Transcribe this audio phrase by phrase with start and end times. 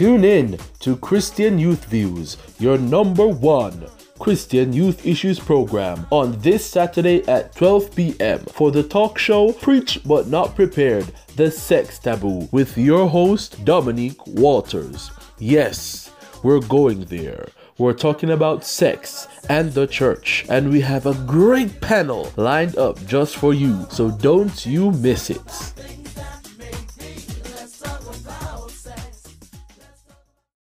[0.00, 3.86] Tune in to Christian Youth Views, your number one
[4.18, 8.38] Christian Youth Issues program on this Saturday at 12 p.m.
[8.46, 14.26] for the talk show Preach But Not Prepared The Sex Taboo with your host Dominique
[14.26, 15.10] Walters.
[15.38, 16.10] Yes,
[16.42, 17.48] we're going there.
[17.76, 23.04] We're talking about sex and the church, and we have a great panel lined up
[23.04, 25.99] just for you, so don't you miss it.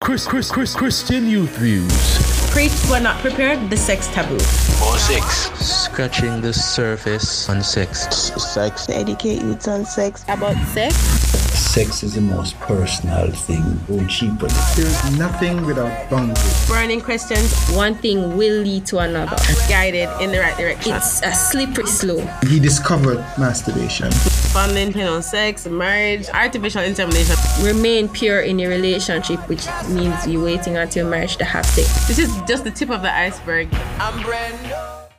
[0.03, 2.51] Chris, Chris, Chris, Christian Youth Views.
[2.51, 4.35] Preach were not prepared, the sex taboo.
[4.35, 5.49] Or six.
[5.63, 8.13] Scratching the surface on sex.
[8.35, 8.85] Sex.
[8.87, 10.23] To educate youths on sex.
[10.27, 10.93] About sex.
[10.93, 13.63] Sex is the most personal thing.
[13.87, 14.75] Don't cheapen it.
[14.75, 16.67] There's nothing without boundaries.
[16.67, 17.55] Burning questions.
[17.69, 19.37] One thing will lead to another.
[19.69, 20.95] Guided in the right direction.
[20.95, 22.27] It's a slippery slope.
[22.43, 24.11] He discovered masturbation.
[24.53, 27.35] Funding, you know, sex, marriage, artificial insemination.
[27.63, 32.07] Remain pure in your relationship, which means you waiting until marriage to have sex.
[32.07, 33.67] This is just the tip of the iceberg.
[33.97, 35.09] I'm Brando.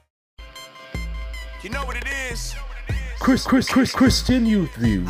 [1.62, 2.54] You know what it is?
[3.18, 5.08] Chris, Chris, Chris, Christian Youth Views,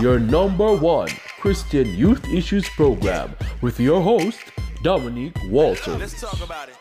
[0.00, 4.40] your number one Christian Youth Issues program with your host,
[4.82, 6.00] Dominique Walters.
[6.00, 6.74] Let's talk about it.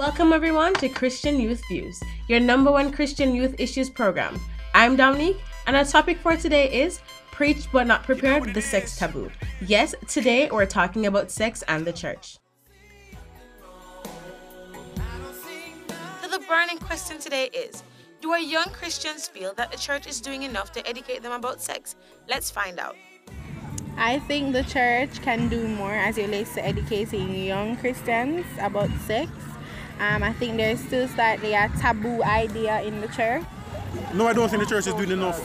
[0.00, 4.40] Welcome, everyone, to Christian Youth Views, your number one Christian Youth Issues program.
[4.74, 7.00] I'm Dominique, and our topic for today is
[7.32, 9.30] Preach but not prepared, the sex taboo.
[9.60, 12.38] Yes, today we're talking about sex and the church.
[16.20, 17.82] So the burning question today is
[18.20, 21.62] Do our young Christians feel that the church is doing enough to educate them about
[21.62, 21.94] sex?
[22.28, 22.96] Let's find out.
[23.96, 28.90] I think the church can do more as it relates to educating young Christians about
[29.06, 29.30] sex.
[30.00, 33.44] Um, I think there's still slightly a taboo idea in the church.
[34.14, 35.40] No, I don't think the church is doing enough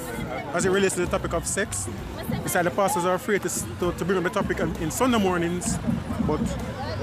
[0.56, 1.88] as it relates to the topic of sex.
[2.44, 5.20] Besides, the pastors are afraid to, to, to bring up the topic in, in Sunday
[5.20, 5.78] mornings.
[6.28, 6.42] But,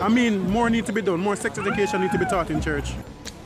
[0.01, 1.21] I mean, more need to be done.
[1.21, 2.93] More sex education need to be taught in church.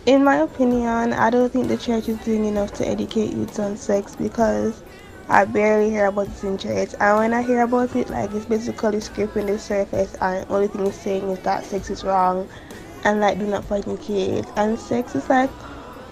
[0.06, 3.76] In my opinion, I don't think the church is doing enough to educate youths on
[3.76, 4.82] sex because
[5.28, 6.90] I barely hear about it in church.
[7.00, 10.68] And when I hear about it, like it's basically scraping the surface and the only
[10.68, 12.46] thing it's saying is that sex is wrong
[13.04, 14.46] and like do not fucking kids.
[14.56, 15.50] And sex is like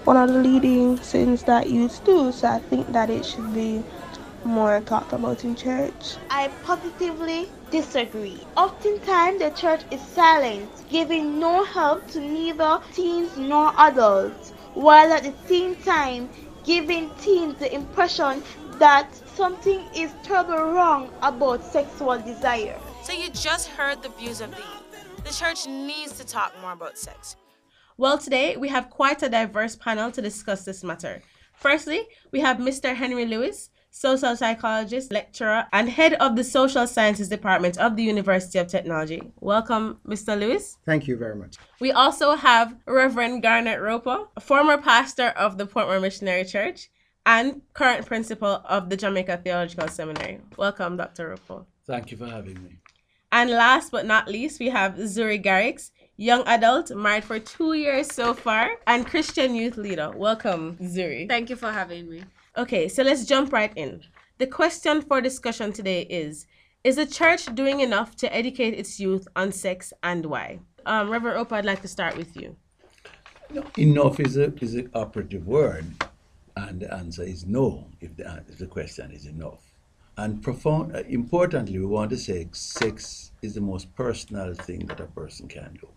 [0.05, 2.31] one of the leading sins that youths do.
[2.31, 3.83] So I think that it should be
[4.43, 6.17] more talked about in church.
[6.29, 8.39] I positively disagree.
[8.57, 15.23] Oftentimes, the church is silent, giving no help to neither teens nor adults, while at
[15.23, 16.29] the same time
[16.65, 18.43] giving teens the impression
[18.79, 22.77] that something is terribly wrong about sexual desire.
[23.03, 25.23] So you just heard the views of the youth.
[25.23, 27.35] The church needs to talk more about sex.
[28.03, 31.21] Well, today we have quite a diverse panel to discuss this matter.
[31.53, 32.93] Firstly, we have Mr.
[32.93, 38.59] Henry Lewis, social psychologist, lecturer, and head of the social sciences department of the University
[38.59, 39.21] of Technology.
[39.39, 40.37] Welcome, Mr.
[40.37, 40.75] Lewis.
[40.85, 41.55] Thank you very much.
[41.79, 46.89] We also have Reverend Garnet Roper, former pastor of the Portmore Missionary Church
[47.25, 50.41] and current principal of the Jamaica Theological Seminary.
[50.57, 51.29] Welcome, Dr.
[51.29, 51.63] Roper.
[51.87, 52.79] Thank you for having me.
[53.31, 58.07] And last but not least, we have Zuri Garrix, young adult, married for two years
[58.11, 60.11] so far, and Christian youth leader.
[60.15, 61.27] Welcome, Zuri.
[61.27, 62.23] Thank you for having me.
[62.57, 64.01] Okay, so let's jump right in.
[64.37, 66.45] The question for discussion today is
[66.83, 70.59] Is the church doing enough to educate its youth on sex and why?
[70.85, 72.55] Um, Reverend Roper, I'd like to start with you.
[73.77, 75.85] Enough is a is an operative word,
[76.57, 77.87] and the answer is no.
[78.01, 79.61] If the if the question is enough,
[80.17, 84.99] and profound, uh, importantly, we want to say sex is the most personal thing that
[84.99, 85.87] a person can do,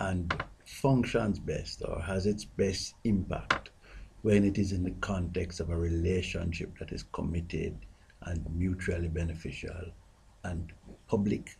[0.00, 0.32] and
[0.64, 3.70] functions best or has its best impact
[4.22, 7.76] when it is in the context of a relationship that is committed
[8.22, 9.92] and mutually beneficial
[10.44, 10.72] and
[11.08, 11.56] public,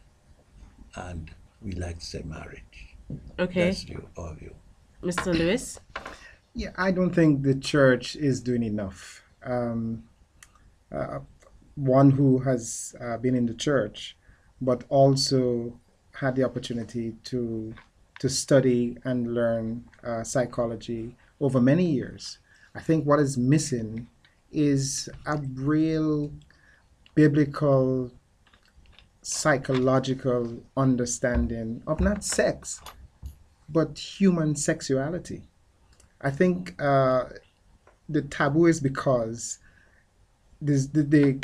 [0.97, 2.97] and we like to say marriage.
[3.39, 3.67] Okay.
[3.67, 4.55] That's the, our view.
[5.03, 5.37] Mr.
[5.37, 5.81] Lewis?
[6.55, 9.23] Yeah, I don't think the church is doing enough.
[9.45, 10.05] Um,
[10.95, 11.21] uh,
[11.75, 14.17] one who has uh, been in the church,
[14.61, 15.79] but also
[16.15, 17.75] had the opportunity to
[18.19, 22.39] to study and learn uh, psychology over many years.
[22.73, 24.07] I think what is missing
[24.53, 26.31] is a real
[27.17, 28.13] biblical
[29.23, 32.81] psychological understanding of not sex,
[33.69, 35.43] but human sexuality.
[36.21, 37.25] I think uh,
[38.09, 39.59] the taboo is because
[40.61, 41.41] this, the, the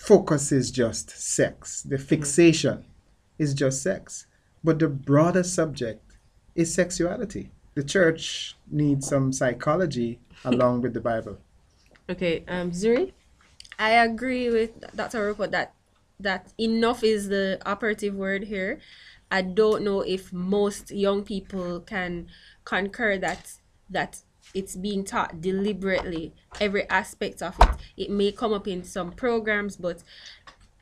[0.00, 2.84] focus is just sex, the fixation
[3.38, 4.26] is just sex,
[4.64, 6.16] but the broader subject
[6.54, 7.50] is sexuality.
[7.74, 11.38] The church needs some psychology along with the Bible.
[12.08, 13.12] Okay, um, Zuri?
[13.78, 15.26] I agree with Dr.
[15.26, 15.74] Roper that
[16.18, 18.78] that enough is the operative word here.
[19.30, 22.28] I don't know if most young people can
[22.64, 23.52] concur that
[23.88, 24.20] that
[24.54, 29.76] it's being taught deliberately every aspect of it it may come up in some programs
[29.76, 30.02] but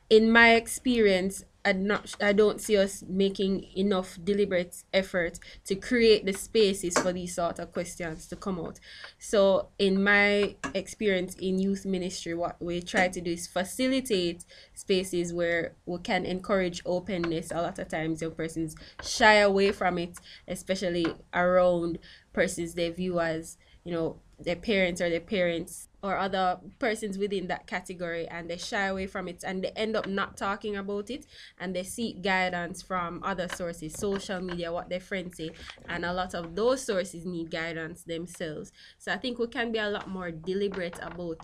[0.09, 6.25] in my experience I not I don't see us making enough deliberate effort to create
[6.25, 8.79] the spaces for these sort of questions to come out.
[9.17, 15.33] So in my experience in youth ministry, what we try to do is facilitate spaces
[15.33, 17.51] where we can encourage openness.
[17.51, 20.17] A lot of times young persons shy away from it,
[20.47, 21.99] especially around
[22.39, 27.47] persons they view as, you know, their parents or their parents or other persons within
[27.47, 31.09] that category and they shy away from it and they end up not talking about
[31.09, 31.25] it
[31.59, 35.49] and they seek guidance from other sources social media what their friends say
[35.89, 38.71] and a lot of those sources need guidance themselves.
[38.97, 41.39] So i think we can be a lot more deliberate about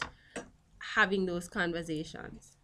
[0.95, 2.55] having those conversations.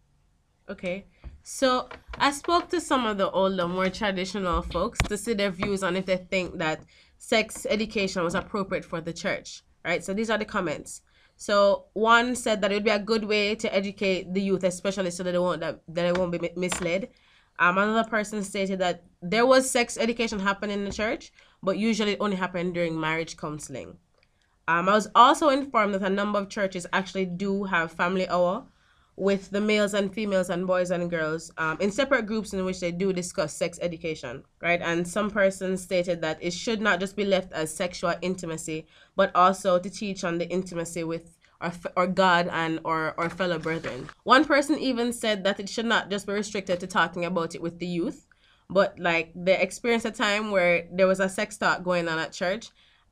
[0.70, 1.04] Okay.
[1.42, 5.82] So i spoke to some of the older more traditional folks to see their views
[5.82, 6.80] on if they think that
[7.22, 11.02] sex education was appropriate for the church right so these are the comments
[11.36, 15.10] so one said that it would be a good way to educate the youth, especially
[15.10, 17.08] so that they won't that, that they won't be misled.
[17.58, 22.12] Um, another person stated that there was sex education happening in the church, but usually
[22.12, 23.98] it only happened during marriage counseling.
[24.68, 28.64] Um, I was also informed that a number of churches actually do have family hour
[29.16, 32.80] with the males and females and boys and girls um, in separate groups in which
[32.80, 34.80] they do discuss sex education, right?
[34.80, 39.30] And some persons stated that it should not just be left as sexual intimacy, but
[39.34, 44.08] also to teach on the intimacy with our, our God and our, our fellow brethren.
[44.24, 47.62] One person even said that it should not just be restricted to talking about it
[47.62, 48.26] with the youth,
[48.70, 52.32] but like they experienced a time where there was a sex talk going on at
[52.32, 52.70] church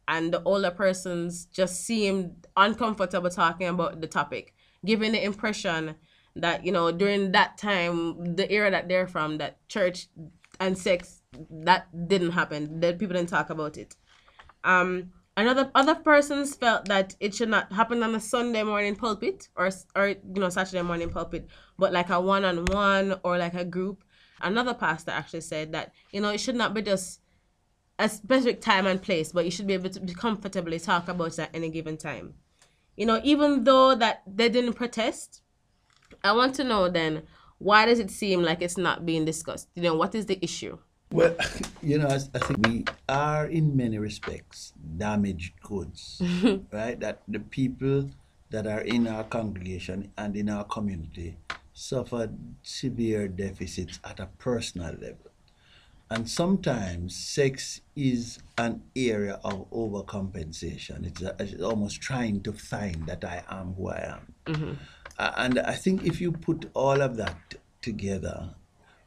[0.09, 4.55] and the older persons just seemed uncomfortable talking about the topic
[4.85, 5.95] giving the impression
[6.37, 10.09] that you know during that time the era that they're from that church
[10.61, 12.81] and sex that didn't happen.
[12.81, 13.97] That people didn't talk about it.
[14.65, 19.49] Um another other persons felt that it should not happen on a sunday morning pulpit
[19.57, 21.49] or or you know saturday morning pulpit
[21.79, 24.05] but like a one-on-one or like a group.
[24.43, 27.21] Another pastor actually said that you know it should not be just
[27.99, 31.33] a specific time and place but you should be able to be comfortably talk about
[31.33, 32.35] it at any given time
[33.01, 35.41] you know, even though that they didn't protest,
[36.23, 37.23] I want to know then
[37.57, 39.69] why does it seem like it's not being discussed?
[39.75, 40.77] You know, what is the issue?
[41.11, 41.35] Well,
[41.83, 46.21] you know, I, I think we are in many respects damaged goods,
[46.73, 47.01] right?
[47.01, 48.11] That the people
[48.51, 51.39] that are in our congregation and in our community
[51.73, 55.30] suffered severe deficits at a personal level.
[56.11, 61.07] And sometimes sex is an area of overcompensation.
[61.07, 64.35] It's, a, it's almost trying to find that I am who I am.
[64.47, 64.73] Mm-hmm.
[65.19, 68.57] Uh, and I think if you put all of that together,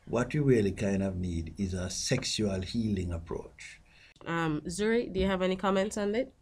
[0.05, 3.81] what you really kind of need is a sexual healing approach.
[4.25, 6.33] Um, Zuri, do you have any comments on it?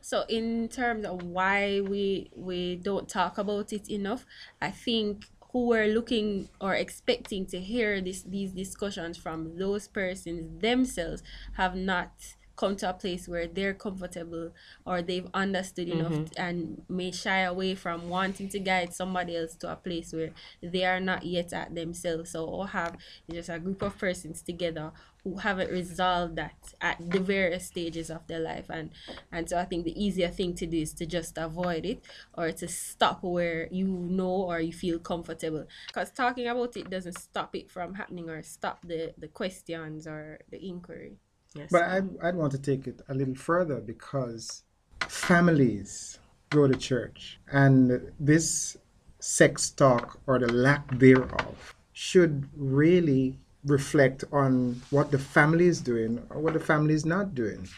[0.00, 4.26] So in terms of why we we don't talk about it enough,
[4.60, 10.60] I think who were looking or expecting to hear this these discussions from those persons
[10.60, 11.22] themselves
[11.54, 12.10] have not
[12.56, 14.52] come to a place where they're comfortable
[14.84, 16.40] or they've understood enough mm-hmm.
[16.42, 20.30] and may shy away from wanting to guide somebody else to a place where
[20.62, 22.30] they are not yet at themselves.
[22.30, 22.96] So or have
[23.30, 24.92] just a group of persons together
[25.40, 28.66] haven't resolved that at the various stages of their life.
[28.68, 28.90] And
[29.30, 32.04] and so I think the easier thing to do is to just avoid it
[32.34, 35.66] or to stop where you know or you feel comfortable.
[35.86, 40.40] Because talking about it doesn't stop it from happening or stop the the questions or
[40.50, 41.18] the inquiry.
[41.54, 41.68] Yes.
[41.70, 44.64] But I, I'd want to take it a little further because
[45.08, 46.18] families
[46.50, 48.76] go to church and this
[49.20, 56.22] sex talk or the lack thereof should really reflect on what the family is doing
[56.30, 57.68] or what the family is not doing,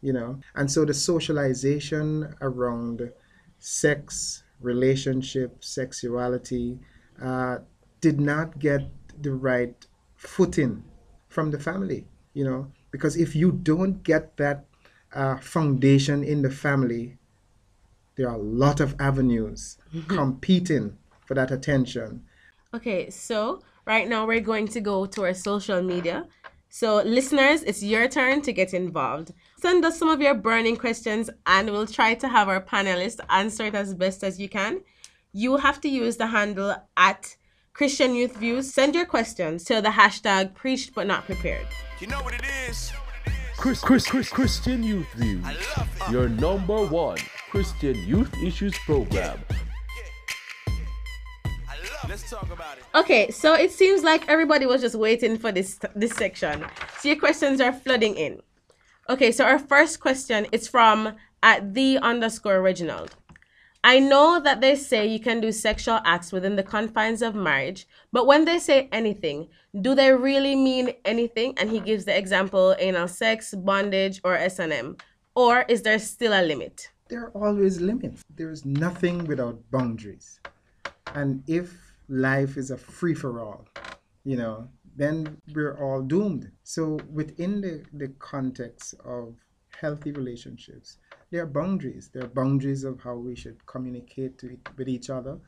[0.00, 0.40] you know.
[0.54, 3.10] And so the socialization around
[3.58, 6.78] sex, relationship, sexuality
[7.22, 7.58] uh,
[8.00, 8.82] did not get
[9.20, 9.86] the right
[10.16, 10.84] footing
[11.28, 14.64] from the family, you know, because if you don't get that
[15.14, 17.18] uh, foundation in the family,
[18.16, 20.96] there are a lot of avenues competing
[21.26, 22.24] for that attention.
[22.72, 26.26] Okay, so Right now, we're going to go to our social media.
[26.70, 29.32] So, listeners, it's your turn to get involved.
[29.60, 33.66] Send us some of your burning questions, and we'll try to have our panelists answer
[33.66, 34.80] it as best as you can.
[35.32, 37.36] You have to use the handle at
[37.74, 38.72] Christian Youth Views.
[38.72, 41.66] Send your questions to the hashtag preached but not prepared.
[42.00, 42.92] You know what it is?
[43.56, 45.46] Chris, Chris, Chris, Christian Youth Views,
[46.10, 47.18] your number one
[47.50, 49.38] Christian youth issues program.
[52.08, 52.08] Yeah.
[52.08, 52.10] Yeah.
[52.10, 52.84] Let's talk about it.
[52.94, 56.64] Okay, so it seems like everybody was just waiting for this this section.
[56.98, 58.42] So your questions are flooding in.
[59.08, 63.16] Okay, so our first question is from at the underscore Reginald.
[63.86, 67.86] I know that they say you can do sexual acts within the confines of marriage,
[68.12, 71.52] but when they say anything, do they really mean anything?
[71.58, 74.96] And he gives the example anal sex, bondage, or S&M.
[75.34, 76.90] Or is there still a limit?
[77.08, 78.22] There are always limits.
[78.34, 80.40] There is nothing without boundaries.
[81.14, 81.83] And if
[82.14, 83.66] life is a free for all,
[84.24, 86.50] you know, then we're all doomed.
[86.62, 89.34] So within the, the context of
[89.80, 90.98] healthy relationships,
[91.30, 92.10] there are boundaries.
[92.12, 95.38] There are boundaries of how we should communicate to, with each other,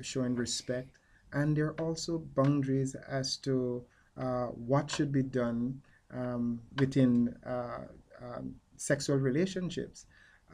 [0.00, 0.90] showing respect.
[1.32, 3.84] And there are also boundaries as to
[4.16, 5.82] uh, what should be done
[6.14, 7.86] um, within uh,
[8.22, 10.06] um, sexual relationships.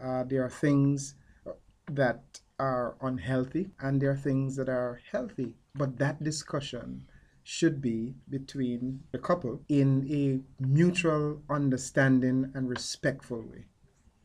[0.02, 1.14] Uh, there are things
[1.90, 5.54] that are unhealthy and there are things that are healthy.
[5.74, 7.04] But that discussion
[7.42, 13.64] should be between the couple in a mutual understanding and respectful way.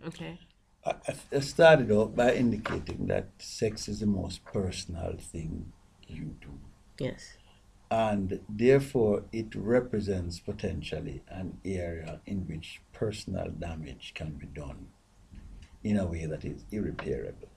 [0.06, 0.38] Okay.
[0.86, 0.96] I,
[1.32, 5.72] I started off by indicating that sex is the most personal thing
[6.08, 6.60] you do.
[7.00, 7.38] Yes.
[7.90, 14.88] And therefore, it represents potentially an area in which personal damage can be done
[15.84, 17.53] in a way that is irreparable.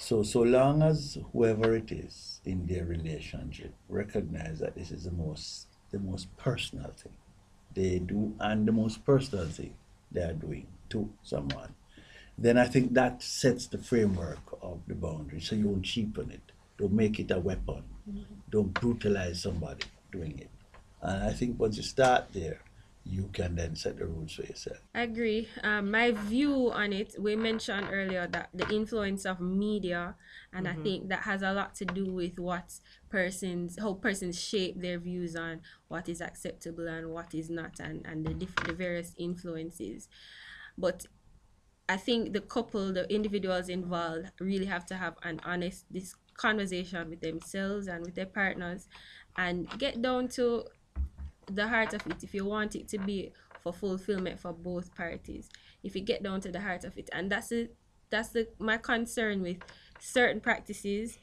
[0.00, 5.10] So, so long as whoever it is in their relationship recognize that this is the
[5.10, 7.12] most, the most personal thing
[7.74, 9.74] they do and the most personal thing
[10.10, 11.74] they are doing to someone,
[12.38, 15.40] then I think that sets the framework of the boundary.
[15.40, 16.52] So you won't cheapen it.
[16.78, 17.84] Don't make it a weapon.
[18.08, 18.34] Mm-hmm.
[18.50, 20.50] Don't brutalize somebody doing it.
[21.02, 22.62] And I think once you start there,
[23.10, 24.78] you can then set the rules for yourself.
[24.94, 25.48] I agree.
[25.62, 30.14] Um, my view on it, we mentioned earlier that the influence of media,
[30.52, 30.80] and mm-hmm.
[30.80, 34.98] I think that has a lot to do with what persons, how persons shape their
[34.98, 39.12] views on what is acceptable and what is not, and, and the, diff- the various
[39.18, 40.08] influences.
[40.78, 41.06] But
[41.88, 47.10] I think the couple, the individuals involved, really have to have an honest this conversation
[47.10, 48.86] with themselves and with their partners,
[49.36, 50.64] and get down to
[51.54, 52.22] the heart of it.
[52.22, 55.48] If you want it to be for fulfillment for both parties,
[55.82, 57.74] if you get down to the heart of it, and that's it.
[58.10, 59.58] That's the my concern with
[60.00, 61.18] certain practices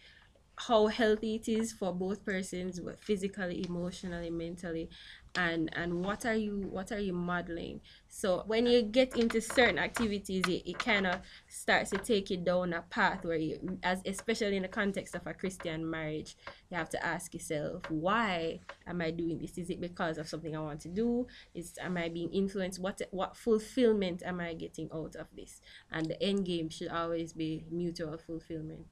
[0.58, 4.90] how healthy it is for both persons physically emotionally mentally
[5.38, 7.80] and and what are you what are you modeling?
[8.08, 12.38] So when you get into certain activities it, it kind of starts to take you
[12.38, 16.36] down a path where you as especially in the context of a christian marriage
[16.72, 19.58] you have to ask yourself why am i doing this?
[19.58, 21.28] Is it because of something i want to do?
[21.54, 22.80] Is am i being influenced?
[22.80, 25.62] What what fulfillment am i getting out of this?
[25.92, 28.88] And the end game should always be mutual fulfillment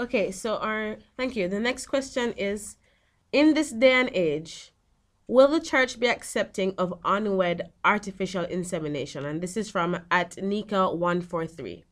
[0.00, 1.46] Okay, so our thank you.
[1.46, 2.76] The next question is
[3.32, 4.72] in this day and age,
[5.26, 9.26] will the church be accepting of unwed artificial insemination?
[9.26, 11.82] And this is from at Nika143.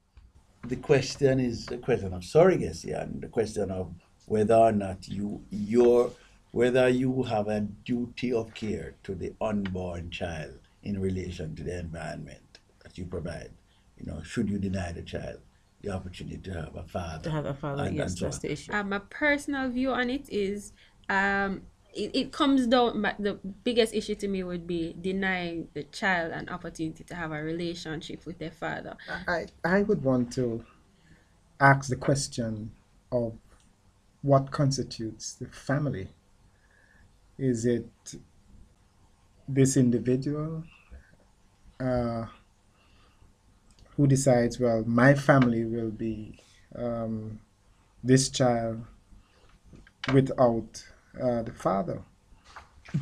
[0.68, 3.92] The question is a question of surrogacy and the question of
[4.24, 6.10] whether or not you your
[6.52, 11.78] whether you have a duty of care to the unborn child in relation to the
[11.78, 13.50] environment that you provide.
[13.98, 15.40] You know, should you deny the child?
[15.82, 17.22] The opportunity to have a father.
[17.24, 18.72] To have a father, and, yes, and so that's the issue.
[18.72, 20.72] Um, my personal view on it is
[21.08, 21.62] um,
[21.94, 26.48] it, it comes down, the biggest issue to me would be denying the child an
[26.48, 28.96] opportunity to have a relationship with their father.
[29.26, 30.64] I, I would want to
[31.60, 32.72] ask the question
[33.10, 33.34] of
[34.22, 36.08] what constitutes the family.
[37.38, 37.88] Is it
[39.48, 40.64] this individual?
[41.80, 42.26] Uh,
[43.98, 46.38] who decides, well, my family will be
[46.74, 47.40] um,
[48.02, 48.84] this child
[50.14, 50.84] without
[51.20, 52.00] uh, the father.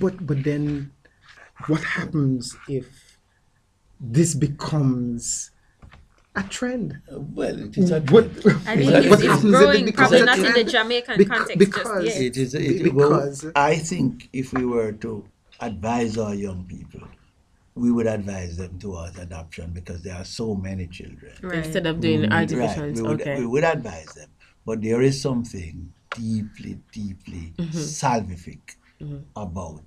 [0.01, 0.91] But but then,
[1.67, 3.19] what happens if
[4.01, 5.51] this becomes
[6.35, 7.01] a trend.
[7.11, 8.11] Well, it is a trend.
[8.11, 8.25] What,
[8.67, 12.27] I think it's, it's growing, probably not in the Jamaican bec- context because just yet.
[12.27, 12.55] It is.
[12.55, 15.29] It, because well, I think if we were to
[15.61, 17.07] advise our young people
[17.77, 21.33] we would advise them towards adoption because there are so many children.
[21.43, 21.59] Right.
[21.59, 22.95] Instead of doing artificial, right.
[22.95, 23.39] we would, okay.
[23.39, 24.31] we would advise them.
[24.65, 27.77] But there is something deeply, deeply mm-hmm.
[27.77, 29.19] salvific mm-hmm.
[29.37, 29.83] about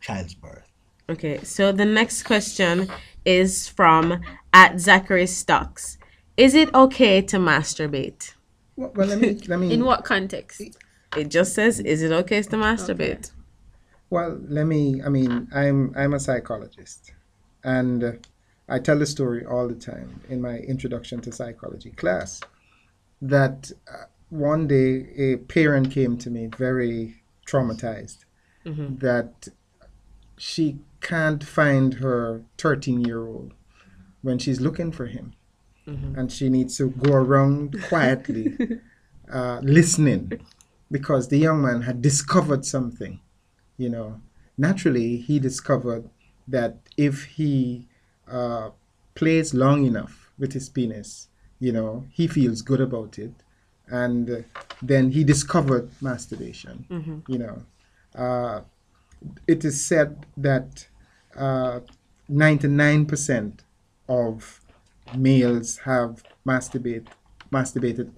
[0.00, 0.68] child's birth.
[1.08, 2.88] Okay, so the next question
[3.24, 4.20] is from
[4.52, 5.98] at Zachary Stocks.
[6.36, 8.34] Is it okay to masturbate?
[8.76, 9.72] Well, well let me let me.
[9.74, 10.62] In what context?
[11.16, 13.38] It just says, "Is it okay to masturbate?" Okay.
[14.10, 15.02] Well, let me.
[15.02, 17.12] I mean, I'm I'm a psychologist,
[17.64, 18.18] and
[18.68, 22.40] I tell the story all the time in my introduction to psychology class
[23.20, 28.24] that uh, one day a parent came to me very traumatized
[28.64, 29.00] Mhm.
[29.00, 29.48] that
[30.36, 33.54] she can't find her 13 year old
[34.22, 35.32] when she's looking for him.
[35.86, 36.16] Mhm.
[36.16, 38.56] And she needs to go around quietly
[39.32, 40.32] uh, listening
[40.90, 43.20] because the young man had discovered something.
[43.76, 44.20] You know,
[44.56, 46.08] naturally, he discovered
[46.52, 47.86] that if he
[48.30, 48.70] uh,
[49.14, 51.28] plays long enough with his penis,
[51.58, 53.32] you know, he feels good about it.
[53.88, 54.44] And
[54.80, 56.86] then he discovered masturbation.
[56.90, 57.22] Mhm.
[57.32, 57.56] You know,
[58.24, 58.60] uh,
[59.46, 60.86] it is said that
[61.36, 61.80] uh,
[62.30, 63.60] 99%
[64.08, 64.60] of
[65.16, 67.06] males have masturbate,
[67.50, 68.10] masturbated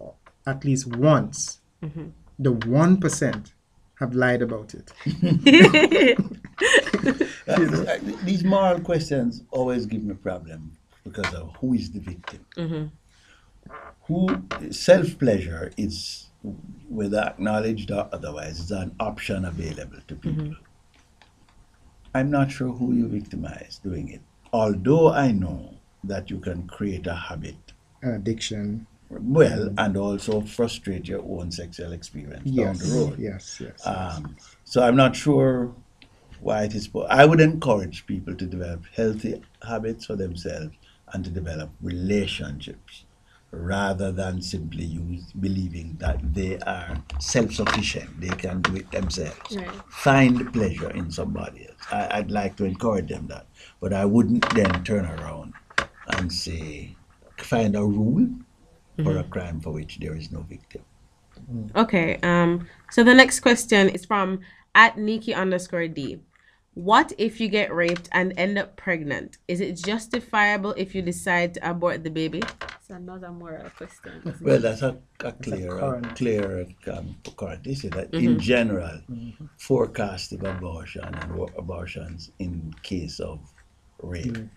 [0.46, 1.60] at least once.
[1.82, 2.12] Mhm.
[2.38, 3.52] The 1%
[4.00, 4.92] have lied about it.
[7.46, 10.72] Uh, These moral questions always give me a problem
[11.04, 12.44] because of who is the victim.
[12.56, 12.90] Mhm.
[14.06, 16.26] Who self pleasure is,
[16.88, 20.54] whether acknowledged or otherwise, is an option available to people.
[22.14, 24.20] I'm not sure who you victimize doing it.
[24.52, 25.74] Although I know
[26.04, 27.56] that you can create a habit,
[28.02, 28.86] An addiction.
[29.10, 33.18] well, and also frustrate your own sexual experience down Yes, the road.
[33.18, 33.86] yes, yes.
[33.86, 35.74] Um, so I'm not sure
[36.44, 36.86] why it is.
[36.88, 37.06] poor.
[37.08, 40.74] I would encourage people to develop healthy habits for themselves
[41.12, 43.04] and to develop relationships
[43.50, 48.20] rather than simply use believing that they are self-sufficient.
[48.20, 49.56] They can do it themselves.
[49.56, 49.68] Right.
[49.90, 51.78] Find pleasure in somebody else.
[51.92, 53.46] I, I'd like to encourage them that,
[53.80, 55.54] but I wouldn't then turn around
[56.18, 56.96] and say
[57.38, 58.28] find a rule
[59.02, 59.30] for a Mhm.
[59.30, 60.82] crime for which there is no victim.
[61.76, 62.18] Okay.
[62.22, 62.66] Um.
[62.90, 64.40] So the next question is from
[64.74, 66.20] at Nikki underscore D.
[66.74, 69.38] What if you get raped and end up pregnant?
[69.46, 72.42] Is it justifiable if you decide to abort the baby?
[72.80, 74.34] It's another moral question.
[74.40, 76.16] Well, that's a, a a clear, current.
[76.16, 78.40] clear um, current issue that in Mhm.
[78.40, 79.48] general, Mhm.
[79.56, 83.38] forecastive abortion and abortions in case of
[84.02, 84.50] rape Mm.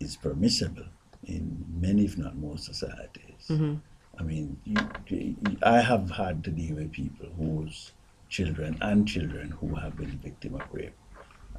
[0.00, 0.84] is permissible
[1.24, 3.48] in many, if not most societies.
[3.48, 3.80] Mhm.
[4.18, 4.76] I mean, you,
[5.08, 7.92] you- I have had to deal with people whose
[8.28, 10.94] children and children who have been victim of rape,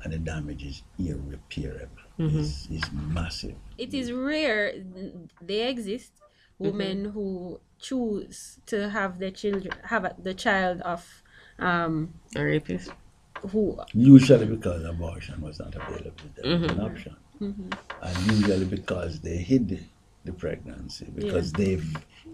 [0.03, 2.03] and the damage is irreparable.
[2.19, 2.39] Mhm.
[2.39, 3.55] It's, it's massive.
[3.77, 4.73] it is rare
[5.41, 6.11] they exist
[6.57, 11.01] women who choose to have their children have a, the child of
[11.59, 12.89] um A rapist.
[13.51, 16.85] who Usually because abortion was not available to them as an Mhm.
[16.89, 17.15] option.
[17.39, 17.69] Mhm.
[18.01, 19.85] And usually because they hid
[20.25, 21.79] the pregnancy because they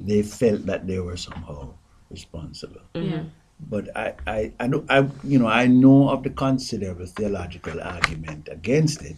[0.10, 1.74] they felt that they were somehow
[2.10, 2.82] responsible.
[2.96, 3.26] Yeah.
[3.70, 8.50] But I, I, I know I you know I know of the considerable theological argument
[8.52, 9.18] against it,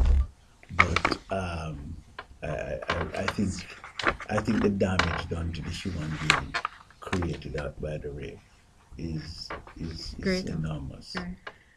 [0.76, 1.96] but um,
[2.44, 3.52] I, I, I think
[4.30, 6.56] I think the damage done to the human being
[7.00, 8.40] created out by the rape
[8.98, 11.16] is is, is enormous.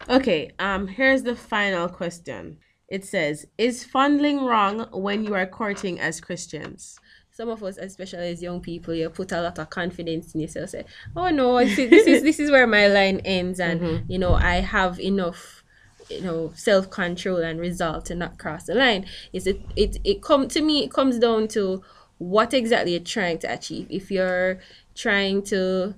[0.09, 2.59] Okay, um, here's the final question.
[2.88, 6.98] It says, Is fondling wrong when you are courting as Christians?
[7.38, 10.70] Some of us, especially as young people, you put a lot of confidence in yourself.
[10.70, 14.05] Say, "Oh no, this is this is, this is where my line ends, and Mhm.
[14.09, 15.62] you know I have enough,
[16.11, 20.20] you know, self control and resolve to not cross the line." Is it it it
[20.20, 20.83] come to me?
[20.83, 21.81] It comes down to
[22.18, 23.87] what exactly you're trying to achieve.
[23.88, 24.59] If you're
[24.96, 25.94] trying to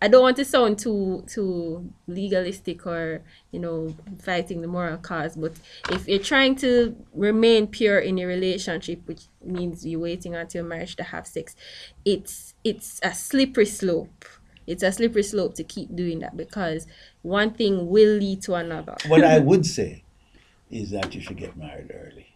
[0.00, 5.36] I don't want to sound too too legalistic or you know fighting the moral cause,
[5.36, 5.52] but
[5.90, 10.96] if you're trying to remain pure in your relationship, which means you're waiting until marriage
[10.96, 11.56] to have sex,
[12.04, 14.24] it's it's a slippery slope.
[14.66, 16.86] It's a slippery slope to keep doing that because
[17.22, 18.96] one thing will lead to another.
[19.08, 20.04] what I would say
[20.70, 22.26] is that you should get married early.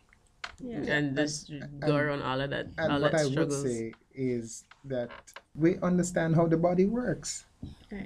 [0.64, 0.79] Yeah.
[0.79, 4.64] And just go around all of that, And all what that I would say is
[4.85, 5.11] that
[5.55, 7.44] we understand how the body works.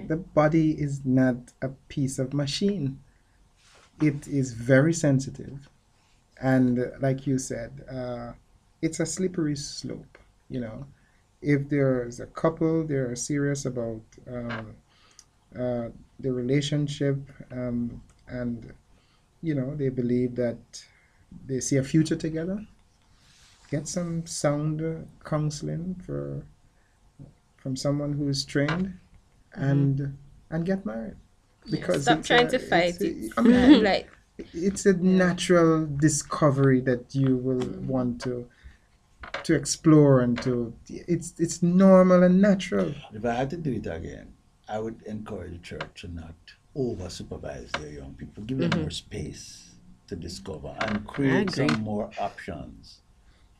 [0.08, 3.00] The body is not a piece of machine.
[4.00, 5.68] It is very sensitive,
[6.40, 8.32] and uh, like you said, uh,
[8.82, 10.18] it's a slippery slope.
[10.50, 10.86] You know,
[11.40, 14.74] if there's a couple, they're serious about um,
[15.58, 15.88] uh,
[16.20, 17.18] the relationship,
[17.50, 18.72] um, and
[19.42, 20.84] you know they believe that
[21.46, 22.66] they see a future together.
[23.70, 26.44] Get some sound counseling for
[27.56, 28.98] from someone who is trained,
[29.56, 30.16] and
[30.50, 31.16] and get married.
[31.70, 33.32] Because Stop it's trying a- to fight it's it.
[33.36, 34.08] a- I mean, like
[34.54, 38.48] it's a natural discovery that you will want to
[39.42, 42.94] to explore and to it's it's normal and natural.
[43.12, 44.28] If I had to do it again,
[44.68, 46.34] I would encourage the church to not
[46.74, 48.80] over supervise their young people, give them Mhm.
[48.82, 49.74] more space
[50.08, 53.00] to discover and create some more options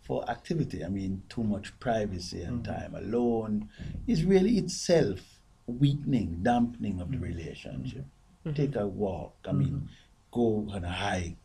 [0.03, 0.85] for activity.
[0.85, 3.69] I mean, too much privacy and time alone
[4.07, 5.36] is really itself
[5.67, 7.25] weakening, dampening of the mm-hmm.
[7.25, 8.05] relationship.
[8.45, 8.53] Mm-hmm.
[8.55, 9.35] Take a walk.
[9.47, 9.87] I mean, mm-hmm.
[10.33, 11.37] go on a hike,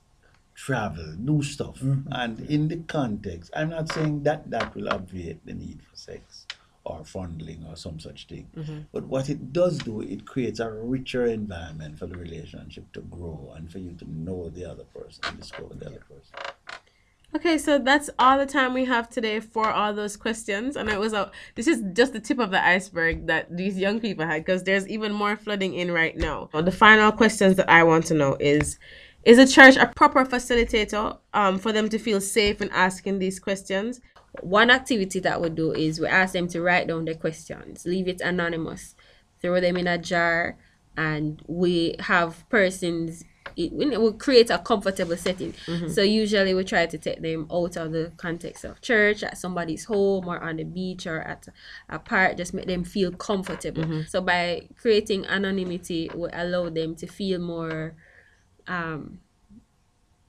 [0.55, 1.81] travel, do stuff.
[2.12, 6.45] And in the context, I'm not saying that that will obviate the need for sex
[6.84, 8.49] or fondling or some such thing.
[8.55, 8.86] Mhm.
[8.91, 13.53] But what it does do, it creates a richer environment for the relationship to grow
[13.55, 16.34] and for you to know the other person and discover the other person.
[17.34, 21.00] Okay, so that's all the time we have today for all those questions, and it
[21.00, 21.32] was a.
[21.56, 24.86] This is just the tip of the iceberg that these young people had, because there's
[24.89, 26.50] even more flooding in right now.
[26.54, 28.78] The final questions that I want to know is:
[29.24, 33.39] Is a church a proper facilitator um, for them to feel safe in asking these
[33.39, 34.02] questions?
[34.41, 38.10] One activity that we do is we ask them to write down their questions, leave
[38.10, 38.96] it anonymous,
[39.41, 40.58] throw them in a jar,
[40.98, 43.24] and we have persons.
[43.56, 45.54] It we we create a comfortable setting.
[45.67, 45.89] Mhm.
[45.91, 49.86] So usually we try to take them out of the context of church, at somebody's
[49.86, 51.47] home, or on the beach, or at
[51.89, 52.38] a park.
[52.38, 53.84] Just make them feel comfortable.
[53.84, 54.10] Mhm.
[54.10, 57.95] So by creating anonymity, we allow them to feel more
[58.67, 59.19] um,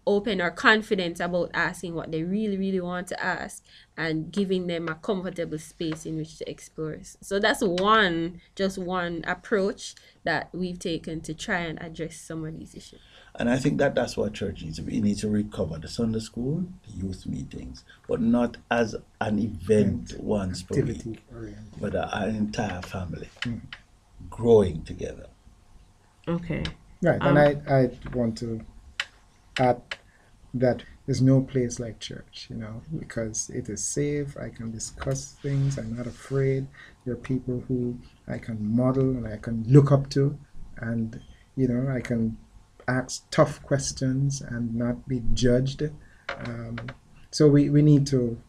[0.07, 3.63] open or confident about asking what they really, really want to ask
[3.97, 6.99] and giving them a comfortable space in which to explore.
[7.21, 12.59] So that's one, just one approach that we've taken to try and address some of
[12.59, 13.01] these issues.
[13.35, 14.99] And I think that that's what church needs to be.
[14.99, 20.15] It needs to recover the Sunday school, the youth meetings, but not as an event
[20.19, 21.23] once per week,
[21.81, 23.29] but a- an entire family
[24.29, 25.27] growing together.
[26.29, 26.63] Okay.
[27.03, 28.65] Right, Um, and I, I want to
[29.59, 29.83] add
[30.55, 34.37] that there's no place like church, you know, because it is safe.
[34.37, 35.79] I can discuss things.
[35.79, 36.67] I'm not afraid.
[37.05, 40.39] There are people who I can model and I can look up to,
[40.77, 41.21] and
[41.57, 42.37] you know, I can
[42.87, 45.83] ask tough questions and not be judged.
[46.29, 46.79] Um,
[47.31, 48.41] so we, we need to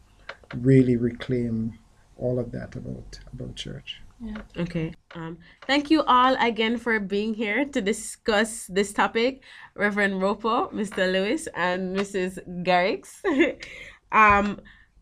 [0.54, 1.78] really reclaim
[2.16, 4.00] all of that about about church.
[4.56, 4.94] Okay.
[5.14, 9.42] Um, thank you all again for being here to discuss this topic,
[9.74, 11.10] Reverend Roper, Mr.
[11.10, 12.38] Lewis, and Mrs.
[12.64, 13.20] Garrix.
[14.12, 14.60] um,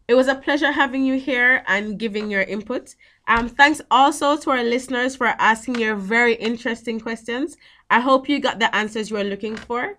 [0.08, 2.94] it was a pleasure having you here and giving your input.
[3.28, 7.56] Um, thanks also to our listeners for asking your very interesting questions.
[7.90, 9.98] I hope you got the answers you were looking for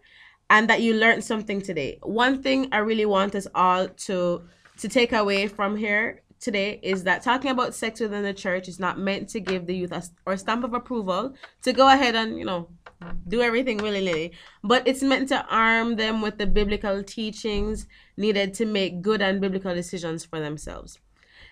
[0.49, 1.99] and that you learned something today.
[2.03, 4.43] One thing I really want us all to
[4.77, 8.79] to take away from here today is that talking about sex within the church is
[8.79, 12.37] not meant to give the youth a, or stamp of approval to go ahead and
[12.37, 12.67] you know
[13.27, 14.31] do everything willy-nilly
[14.63, 19.41] but it's meant to arm them with the biblical teachings needed to make good and
[19.41, 20.99] biblical decisions for themselves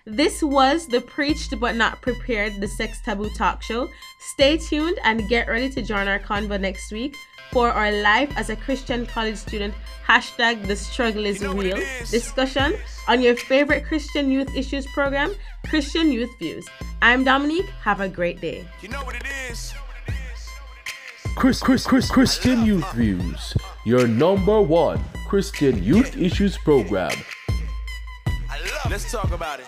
[0.04, 3.88] this was the Preached But Not Prepared, the Sex Taboo Talk Show.
[4.18, 7.16] Stay tuned and get ready to join our convo next week
[7.52, 9.74] for our Life as a Christian College Student
[10.06, 11.76] hashtag The Struggle is Real
[12.10, 12.74] discussion
[13.06, 15.34] on your favorite Christian youth issues program,
[15.68, 16.66] Christian Youth Views.
[17.00, 17.68] I'm Dominique.
[17.82, 18.66] Have a great day.
[18.80, 19.72] You know what it is?
[21.36, 23.54] Chris, Chris, Chris, Christian Youth Views,
[23.86, 27.12] your number one Christian youth issues program.
[28.90, 29.66] Let's talk about it.